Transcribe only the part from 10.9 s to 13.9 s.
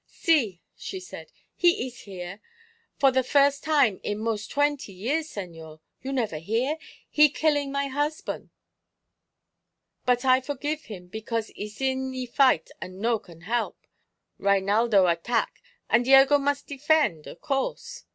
because ees in the fight and no can help.